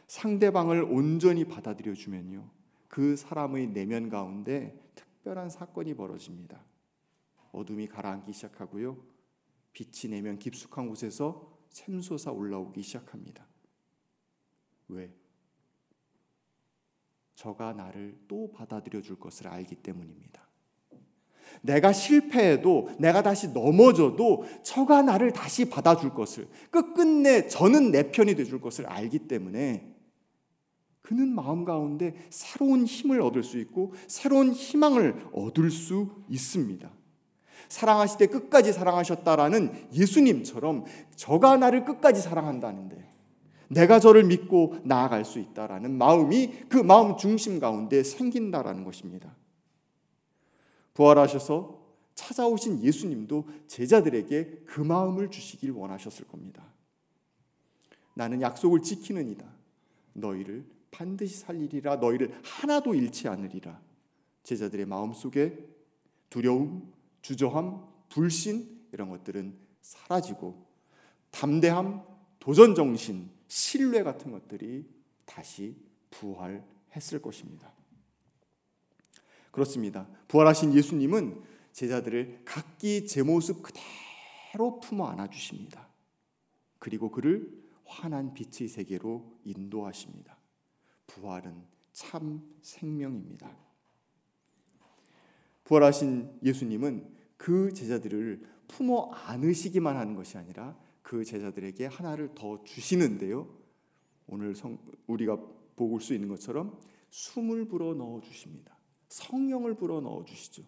상대방을 0.08 0.82
온전히 0.82 1.44
받아들여 1.44 1.94
주면요. 1.94 2.50
그 2.88 3.14
사람의 3.16 3.68
내면 3.68 4.08
가운데 4.08 4.90
특별한 4.96 5.50
사건이 5.50 5.94
벌어집니다. 5.94 6.60
어둠이 7.52 7.86
가라앉기 7.86 8.32
시작하고요. 8.32 8.96
빛이 9.72 10.10
내면 10.10 10.38
깊숙한 10.38 10.88
곳에서 10.88 11.55
샘솟아 11.76 12.32
올라오기 12.32 12.82
시작합니다. 12.82 13.46
왜? 14.88 15.12
저가 17.34 17.74
나를 17.74 18.18
또 18.26 18.50
받아들여 18.50 19.02
줄 19.02 19.18
것을 19.18 19.48
알기 19.48 19.76
때문입니다. 19.76 20.46
내가 21.60 21.92
실패해도 21.92 22.96
내가 22.98 23.22
다시 23.22 23.52
넘어져도 23.52 24.44
저가 24.62 25.02
나를 25.02 25.32
다시 25.32 25.68
받아줄 25.68 26.14
것을 26.14 26.48
끝끝내 26.70 27.46
저는 27.48 27.90
내 27.90 28.10
편이 28.10 28.36
돼줄 28.36 28.60
것을 28.60 28.86
알기 28.86 29.28
때문에 29.28 29.94
그는 31.02 31.28
마음 31.28 31.66
가운데 31.66 32.14
새로운 32.30 32.86
힘을 32.86 33.20
얻을 33.20 33.42
수 33.42 33.58
있고 33.58 33.92
새로운 34.06 34.52
희망을 34.52 35.28
얻을 35.32 35.70
수 35.70 36.24
있습니다. 36.30 36.90
사랑하실 37.68 38.18
때 38.18 38.26
끝까지 38.26 38.72
사랑하셨다라는 38.72 39.88
예수님처럼 39.92 40.84
저가 41.16 41.56
나를 41.56 41.84
끝까지 41.84 42.20
사랑한다는데 42.20 43.06
내가 43.68 43.98
저를 43.98 44.24
믿고 44.24 44.76
나아갈 44.84 45.24
수 45.24 45.38
있다라는 45.38 45.96
마음이 45.96 46.66
그 46.68 46.76
마음 46.76 47.16
중심 47.16 47.58
가운데 47.58 48.02
생긴다라는 48.02 48.84
것입니다. 48.84 49.34
부활하셔서 50.94 51.84
찾아오신 52.14 52.82
예수님도 52.82 53.46
제자들에게 53.66 54.62
그 54.66 54.80
마음을 54.80 55.30
주시길 55.30 55.70
원하셨을 55.72 56.26
겁니다. 56.26 56.64
나는 58.14 58.40
약속을 58.40 58.82
지키느니라. 58.82 59.44
너희를 60.14 60.64
반드시 60.90 61.36
살리리라. 61.36 61.96
너희를 61.96 62.40
하나도 62.42 62.94
잃지 62.94 63.28
않으리라. 63.28 63.78
제자들의 64.42 64.86
마음 64.86 65.12
속에 65.12 65.58
두려움, 66.30 66.90
주저함, 67.26 67.84
불신 68.08 68.86
이런 68.92 69.10
것들은 69.10 69.58
사라지고 69.80 70.64
담대함, 71.32 72.06
도전 72.38 72.76
정신, 72.76 73.28
신뢰 73.48 74.04
같은 74.04 74.30
것들이 74.30 74.88
다시 75.24 75.76
부활했을 76.12 77.20
것입니다. 77.20 77.72
그렇습니다. 79.50 80.06
부활하신 80.28 80.72
예수님은 80.74 81.42
제자들을 81.72 82.42
각기 82.44 83.08
제 83.08 83.24
모습 83.24 83.60
그대로 83.60 84.78
품어 84.78 85.08
안아 85.08 85.28
주십니다. 85.28 85.88
그리고 86.78 87.10
그를 87.10 87.60
환한 87.84 88.34
빛의 88.34 88.68
세계로 88.68 89.40
인도하십니다. 89.42 90.38
부활은 91.08 91.60
참 91.92 92.56
생명입니다. 92.62 93.65
부활하신 95.66 96.38
예수님은 96.44 97.06
그 97.36 97.72
제자들을 97.72 98.40
품어 98.68 99.10
안으시기만 99.12 99.96
하는 99.96 100.14
것이 100.14 100.38
아니라 100.38 100.76
그 101.02 101.24
제자들에게 101.24 101.86
하나를 101.86 102.30
더 102.34 102.62
주시는데요. 102.64 103.48
오늘 104.28 104.54
성, 104.54 104.78
우리가 105.06 105.38
보고 105.76 105.98
수 105.98 106.14
있는 106.14 106.28
것처럼 106.28 106.78
숨을 107.10 107.66
불어 107.66 107.94
넣어 107.94 108.20
주십니다. 108.20 108.76
성령을 109.08 109.74
불어 109.74 110.00
넣어 110.00 110.24
주시죠. 110.24 110.62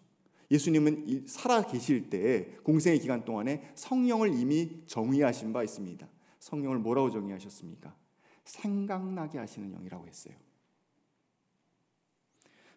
예수님은 0.51 1.27
살아 1.27 1.61
계실 1.61 2.09
때 2.09 2.57
공생의 2.63 2.99
기간 2.99 3.23
동안에 3.23 3.71
성령을 3.75 4.33
이미 4.33 4.83
정의하신 4.85 5.53
바 5.53 5.63
있습니다. 5.63 6.07
성령을 6.39 6.79
뭐라고 6.79 7.11
정의하셨습니까? 7.11 7.95
생각나게 8.43 9.37
하시는 9.37 9.71
영이라고 9.71 10.07
했어요. 10.07 10.33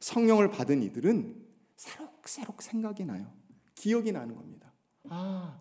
성령을 0.00 0.50
받은 0.50 0.82
이들은 0.82 1.41
새록새록 1.82 2.62
생각이 2.62 3.04
나요. 3.04 3.32
기억이 3.74 4.12
나는 4.12 4.36
겁니다. 4.36 4.72
아, 5.08 5.60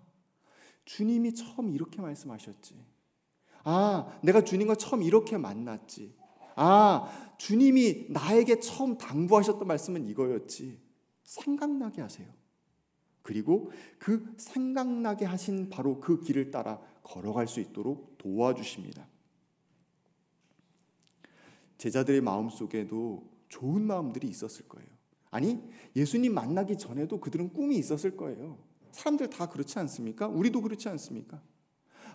주님이 0.85 1.33
처음 1.33 1.71
이렇게 1.71 1.99
말씀하셨지. 1.99 2.85
아, 3.63 4.19
내가 4.23 4.43
주님과 4.43 4.75
처음 4.75 5.01
이렇게 5.01 5.37
만났지. 5.37 6.15
아, 6.55 7.35
주님이 7.39 8.07
나에게 8.09 8.59
처음 8.59 8.99
당부하셨던 8.99 9.67
말씀은 9.67 10.05
이거였지. 10.05 10.79
생각나게 11.23 12.01
하세요. 12.01 12.27
그리고 13.23 13.71
그 13.97 14.35
생각나게 14.37 15.25
하신 15.25 15.69
바로 15.69 15.99
그 15.99 16.21
길을 16.21 16.51
따라 16.51 16.79
걸어갈 17.01 17.47
수 17.47 17.59
있도록 17.59 18.17
도와주십니다. 18.19 19.07
제자들의 21.79 22.21
마음 22.21 22.49
속에도 22.49 23.27
좋은 23.49 23.81
마음들이 23.81 24.27
있었을 24.27 24.67
거예요. 24.67 25.00
아니, 25.31 25.61
예수님 25.95 26.33
만나기 26.33 26.77
전에도 26.77 27.19
그들은 27.19 27.53
꿈이 27.53 27.77
있었을 27.77 28.15
거예요. 28.17 28.57
사람들 28.91 29.29
다 29.29 29.47
그렇지 29.47 29.79
않습니까? 29.79 30.27
우리도 30.27 30.61
그렇지 30.61 30.89
않습니까? 30.89 31.41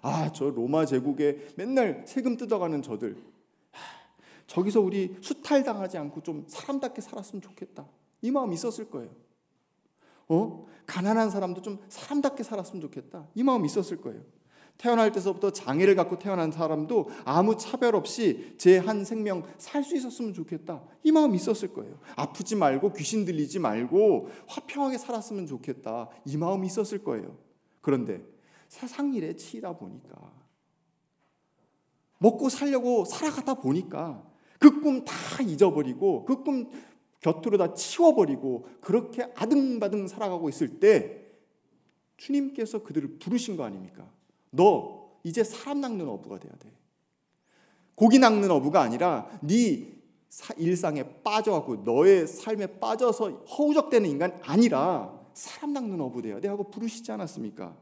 아, 0.02 0.31
저 0.33 0.50
로마 0.50 0.85
제국에 0.85 1.48
맨날 1.57 2.05
세금 2.07 2.37
뜯어가는 2.37 2.83
저들. 2.83 3.16
저기서 4.46 4.81
우리 4.81 5.16
수탈당하지 5.20 5.98
않고 5.98 6.22
좀 6.22 6.44
사람답게 6.46 7.00
살았으면 7.00 7.42
좋겠다. 7.42 7.88
이 8.22 8.31
마음 8.31 8.52
있었을 8.52 8.90
거예요. 8.90 9.11
어? 10.29 10.66
가난한 10.87 11.31
사람도 11.31 11.62
좀 11.62 11.79
사람답게 11.88 12.42
살았으면 12.42 12.81
좋겠다. 12.83 13.26
이 13.35 13.42
마음 13.42 13.64
있었을 13.64 14.00
거예요. 14.00 14.22
태어날 14.78 15.10
때서부터 15.12 15.50
장애를 15.52 15.94
갖고 15.94 16.18
태어난 16.18 16.52
사람도 16.52 17.08
아무 17.24 17.56
차별 17.56 17.94
없이 17.96 18.54
제 18.58 18.78
한 18.78 19.04
생명 19.04 19.42
살 19.58 19.82
수 19.82 19.96
있었으면 19.96 20.34
좋겠다. 20.34 20.82
이 21.02 21.12
마음 21.12 21.34
있었을 21.34 21.72
거예요. 21.72 21.98
아프지 22.16 22.56
말고 22.56 22.92
귀신 22.92 23.24
들리지 23.24 23.58
말고 23.58 24.28
화평하게 24.48 24.98
살았으면 24.98 25.46
좋겠다. 25.46 26.10
이 26.26 26.36
마음 26.36 26.64
있었을 26.64 27.02
거예요. 27.04 27.38
그런데 27.80 28.22
세상 28.68 29.14
일에 29.14 29.34
치이다 29.36 29.76
보니까 29.76 30.32
먹고 32.18 32.48
살려고 32.48 33.04
살아가다 33.04 33.54
보니까 33.54 34.24
그 34.58 34.80
꿈 34.80 35.04
다 35.04 35.42
잊어버리고 35.42 36.24
그 36.24 36.42
꿈 36.44 36.70
곁으로 37.20 37.58
다 37.58 37.74
치워버리고 37.74 38.68
그렇게 38.80 39.22
아등바등 39.34 40.06
살아가고 40.06 40.48
있을 40.48 40.78
때 40.80 41.26
주님께서 42.18 42.82
그들을 42.82 43.18
부르신 43.18 43.56
거 43.56 43.64
아닙니까? 43.64 44.08
너 44.50 45.20
이제 45.24 45.42
사람 45.44 45.80
낚는 45.80 46.09
어부가 46.09 46.38
돼야 46.38 46.52
돼. 46.56 46.70
고기 47.94 48.18
낚는 48.18 48.50
어부가 48.50 48.82
아니라 48.82 49.28
네 49.42 49.96
일상에 50.59 51.22
빠져갖고 51.22 51.76
너의 51.76 52.26
삶에 52.26 52.78
빠져서 52.78 53.30
허우적대는 53.44 54.09
인간 54.09 54.38
아니라 54.42 55.18
사람 55.35 55.72
낚는 55.72 56.00
어부 56.00 56.22
돼야 56.22 56.40
돼 56.40 56.48
하고 56.48 56.70
부르시지 56.70 57.11
않았습니까? 57.12 57.76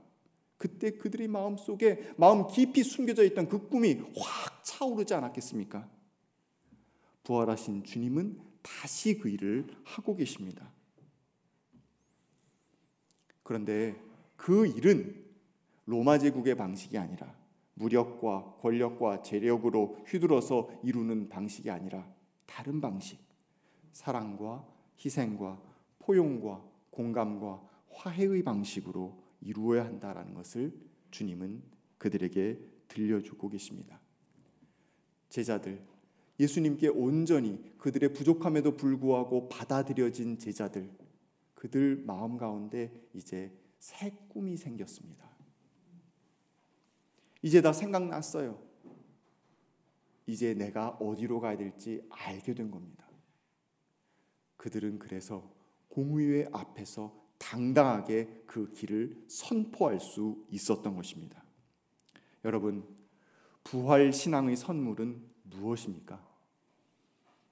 그때 0.56 0.92
그들의 0.92 1.28
마음 1.28 1.56
속에 1.56 2.14
마음 2.16 2.46
깊이 2.46 2.82
숨겨져 2.82 3.24
있던 3.24 3.48
그 3.48 3.68
꿈이 3.68 4.00
확 4.16 4.64
차오르지 4.64 5.14
않았겠습니까? 5.14 5.88
부활하신 7.24 7.84
주님은 7.84 8.40
다시 8.62 9.18
그 9.18 9.28
일을 9.28 9.66
하고 9.84 10.16
계십니다. 10.16 10.70
그런데 13.42 14.00
그 14.36 14.66
일은 14.66 15.23
로마 15.86 16.18
제국의 16.18 16.54
방식이 16.56 16.96
아니라 16.98 17.34
무력과 17.74 18.56
권력과 18.60 19.22
재력으로 19.22 19.98
휘둘러서 20.06 20.70
이루는 20.82 21.28
방식이 21.28 21.70
아니라 21.70 22.06
다른 22.46 22.80
방식, 22.80 23.18
사랑과 23.92 24.66
희생과 25.04 25.60
포용과 25.98 26.64
공감과 26.90 27.62
화해의 27.90 28.42
방식으로 28.42 29.22
이루어야 29.40 29.84
한다라는 29.84 30.34
것을 30.34 30.72
주님은 31.10 31.62
그들에게 31.98 32.58
들려주고 32.88 33.48
계십니다. 33.48 34.00
제자들, 35.28 35.84
예수님께 36.38 36.88
온전히 36.88 37.60
그들의 37.78 38.12
부족함에도 38.12 38.76
불구하고 38.76 39.48
받아들여진 39.48 40.38
제자들, 40.38 40.90
그들 41.54 42.02
마음 42.06 42.36
가운데 42.36 42.92
이제 43.14 43.52
새 43.78 44.12
꿈이 44.28 44.56
생겼습니다. 44.56 45.33
이제 47.44 47.60
다 47.60 47.74
생각났어요. 47.74 48.58
이제 50.26 50.54
내가 50.54 50.88
어디로 50.98 51.40
가야 51.40 51.58
될지 51.58 52.02
알게 52.08 52.54
된 52.54 52.70
겁니다. 52.70 53.06
그들은 54.56 54.98
그래서 54.98 55.52
공의회 55.90 56.48
앞에서 56.54 57.14
당당하게 57.36 58.44
그 58.46 58.72
길을 58.72 59.24
선포할 59.28 60.00
수 60.00 60.42
있었던 60.48 60.96
것입니다. 60.96 61.44
여러분, 62.46 62.82
부활 63.62 64.14
신앙의 64.14 64.56
선물은 64.56 65.22
무엇입니까? 65.42 66.26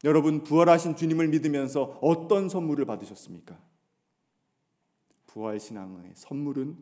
여러분, 0.04 0.42
부활하신 0.42 0.96
주님을 0.96 1.28
믿으면서 1.28 1.98
어떤 2.00 2.48
선물을 2.48 2.86
받으셨습니까? 2.86 3.60
부활 5.26 5.60
신앙의 5.60 6.12
선물은 6.14 6.78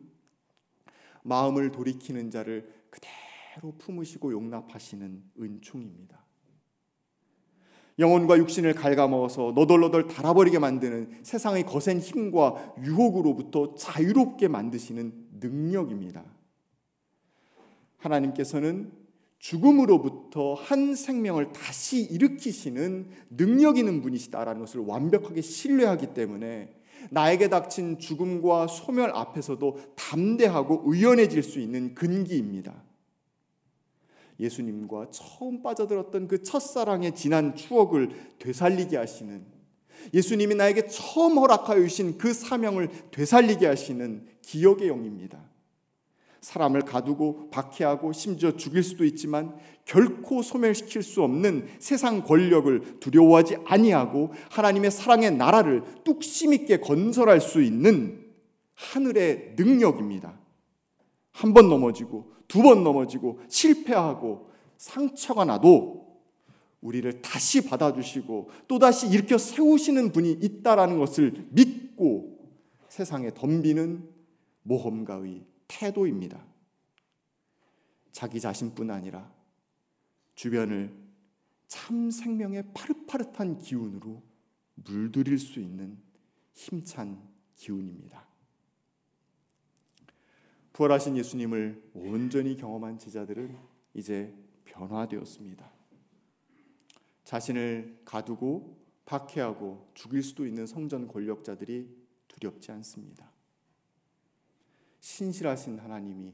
마음을 1.23 1.73
돌이키는 1.73 2.31
자를 2.31 2.80
그대로 2.91 3.75
품으시고 3.79 4.31
용납하시는 4.31 5.23
은총입니다. 5.39 6.23
영혼과 7.99 8.37
육신을 8.37 8.73
갉아먹어서 8.73 9.53
너덜너덜 9.55 10.07
달아버리게 10.07 10.59
만드는 10.59 11.23
세상의 11.23 11.65
거센 11.65 11.99
힘과 11.99 12.75
유혹으로부터 12.83 13.75
자유롭게 13.75 14.47
만드시는 14.47 15.29
능력입니다. 15.39 16.23
하나님께서는 17.97 18.91
죽음으로부터 19.39 20.53
한 20.53 20.95
생명을 20.95 21.51
다시 21.51 22.03
일으키시는 22.03 23.09
능력 23.29 23.77
있는 23.77 24.01
분이시다라는 24.01 24.61
것을 24.61 24.81
완벽하게 24.81 25.41
신뢰하기 25.41 26.13
때문에 26.13 26.80
나에게 27.09 27.49
닥친 27.49 27.99
죽음과 27.99 28.67
소멸 28.67 29.11
앞에서도 29.11 29.79
담대하고 29.95 30.83
의연해질 30.85 31.43
수 31.43 31.59
있는 31.59 31.95
근기입니다. 31.95 32.83
예수님과 34.39 35.11
처음 35.11 35.61
빠져들었던 35.61 36.27
그 36.27 36.41
첫사랑의 36.43 37.15
지난 37.15 37.55
추억을 37.55 38.09
되살리게 38.39 38.97
하시는 38.97 39.45
예수님이 40.13 40.55
나에게 40.55 40.87
처음 40.87 41.37
허락하여 41.37 41.81
주신 41.81 42.17
그 42.17 42.33
사명을 42.33 42.89
되살리게 43.11 43.67
하시는 43.67 44.25
기억의 44.41 44.87
영입니다. 44.87 45.39
사람을 46.41 46.81
가두고 46.81 47.49
박해하고 47.51 48.13
심지어 48.13 48.51
죽일 48.57 48.81
수도 48.83 49.05
있지만 49.05 49.55
결코 49.85 50.41
소멸시킬 50.41 51.03
수 51.03 51.21
없는 51.23 51.67
세상 51.79 52.23
권력을 52.23 52.99
두려워하지 52.99 53.57
아니하고 53.65 54.31
하나님의 54.49 54.89
사랑의 54.91 55.31
나라를 55.31 55.83
뚝심 56.03 56.53
있게 56.53 56.79
건설할 56.79 57.39
수 57.41 57.61
있는 57.61 58.25
하늘의 58.73 59.53
능력입니다. 59.55 60.39
한 61.33 61.53
번 61.53 61.69
넘어지고 61.69 62.33
두 62.47 62.61
번 62.63 62.83
넘어지고 62.83 63.39
실패하고 63.47 64.49
상처가 64.77 65.45
나도 65.45 66.01
우리를 66.81 67.21
다시 67.21 67.63
받아주시고 67.63 68.49
또다시 68.67 69.07
일으켜 69.07 69.37
세우시는 69.37 70.11
분이 70.11 70.31
있다라는 70.41 70.97
것을 70.97 71.45
믿고 71.51 72.39
세상에 72.89 73.31
덤비는 73.33 74.09
모험가의 74.63 75.50
태도입니다. 75.71 76.45
자기 78.11 78.41
자신뿐 78.41 78.91
아니라 78.91 79.33
주변을 80.35 80.93
참 81.67 82.11
생명의 82.11 82.65
파릇파릇한 82.73 83.59
기운으로 83.59 84.21
물들일 84.75 85.39
수 85.39 85.61
있는 85.61 85.97
힘찬 86.53 87.21
기운입니다. 87.55 88.27
부활하신 90.73 91.15
예수님을 91.17 91.91
온전히 91.93 92.57
경험한 92.57 92.99
제자들은 92.99 93.57
이제 93.93 94.35
변화되었습니다. 94.65 95.71
자신을 97.23 98.01
가두고 98.03 98.77
박해하고 99.05 99.89
죽일 99.93 100.23
수도 100.23 100.45
있는 100.45 100.65
성전 100.65 101.07
권력자들이 101.07 101.87
두렵지 102.27 102.71
않습니다. 102.73 103.30
신실하신 105.01 105.79
하나님이 105.79 106.33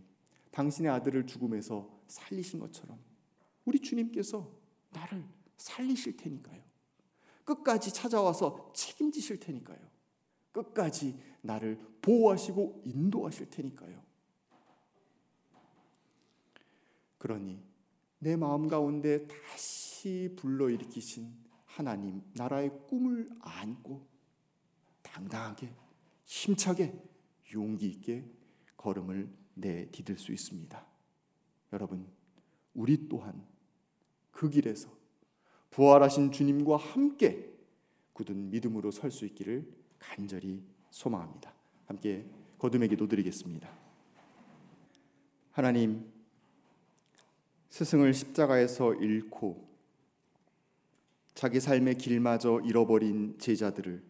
당신의 0.51 0.91
아들을 0.91 1.25
죽음에서 1.25 1.89
살리신 2.07 2.59
것처럼 2.59 2.99
우리 3.65 3.79
주님께서 3.79 4.51
나를 4.91 5.25
살리실 5.57 6.17
테니까요. 6.17 6.61
끝까지 7.43 7.93
찾아와서 7.93 8.71
책임지실 8.73 9.39
테니까요. 9.39 9.79
끝까지 10.51 11.17
나를 11.41 11.79
보호하시고 12.01 12.83
인도하실 12.85 13.49
테니까요. 13.49 14.03
그러니 17.17 17.63
내 18.19 18.35
마음 18.35 18.67
가운데 18.67 19.27
다시 19.27 20.33
불러일으키신 20.37 21.33
하나님 21.65 22.21
나라의 22.33 22.71
꿈을 22.87 23.29
안고 23.39 24.07
당당하게 25.01 25.73
힘차게 26.25 27.01
용기 27.53 27.87
있게 27.87 28.25
걸음을 28.77 29.29
내디딜 29.55 30.17
수 30.17 30.31
있습니다. 30.31 30.85
여러분, 31.73 32.07
우리 32.73 33.09
또한 33.09 33.45
그 34.31 34.49
길에서 34.49 34.89
부활하신 35.71 36.31
주님과 36.31 36.77
함께 36.77 37.51
굳은 38.13 38.49
믿음으로 38.51 38.91
설 38.91 39.11
수 39.11 39.25
있기를 39.25 39.67
간절히 39.99 40.63
소망합니다. 40.91 41.53
함께 41.85 42.25
거듭의 42.57 42.89
기도 42.89 43.07
드리겠습니다. 43.07 43.69
하나님, 45.51 46.11
스승을 47.69 48.13
십자가에서 48.13 48.93
잃고 48.95 49.67
자기 51.33 51.59
삶의 51.59 51.95
길마저 51.95 52.61
잃어버린 52.65 53.37
제자들을 53.37 54.03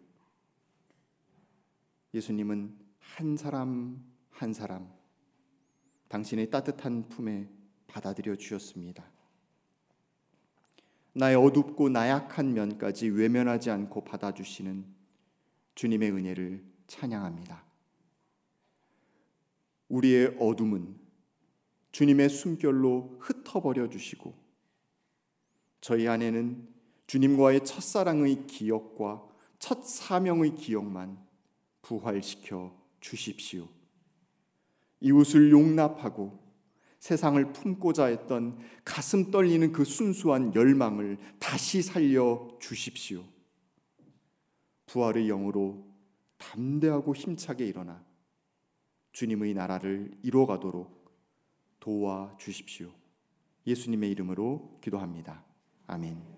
예수님은 2.13 2.77
한 2.99 3.35
사람 3.35 4.01
한 4.37 4.53
사람 4.53 4.87
당신의 6.09 6.51
따뜻한 6.51 7.09
품에 7.09 7.49
받아들여 7.87 8.35
주셨습니다. 8.35 9.03
나의 11.13 11.35
어둡고 11.35 11.89
나약한 11.89 12.53
면까지 12.53 13.07
외면하지 13.07 13.71
않고 13.71 14.03
받아주시는 14.03 14.85
주님의 15.73 16.11
은혜를 16.11 16.63
찬양합니다. 16.85 17.65
우리의 19.89 20.37
어둠은 20.39 20.95
주님의 21.91 22.29
숨결로 22.29 23.17
흩어버려 23.19 23.89
주시고 23.89 24.35
저희 25.81 26.07
안에는 26.07 26.67
주님과의 27.07 27.65
첫사랑의 27.65 28.45
기억과 28.45 29.27
첫 29.57 29.83
사명의 29.83 30.53
기억만 30.53 31.17
부활시켜 31.81 32.79
주십시오. 32.99 33.76
이웃을 34.99 35.51
용납하고 35.51 36.47
세상을 36.99 37.53
품고자 37.53 38.05
했던 38.05 38.57
가슴 38.83 39.31
떨리는 39.31 39.71
그 39.71 39.85
순수한 39.85 40.53
열망을 40.55 41.17
다시 41.39 41.81
살려 41.81 42.47
주십시오. 42.59 43.23
부활의 44.87 45.27
영으로 45.27 45.85
담대하고 46.37 47.15
힘차게 47.15 47.65
일어나 47.65 48.03
주님의 49.11 49.53
나라를 49.53 50.11
이루어가도록 50.23 50.97
도와 51.79 52.35
주십시오. 52.37 52.91
예수님의 53.65 54.11
이름으로 54.11 54.79
기도합니다. 54.81 55.43
아멘. 55.87 56.36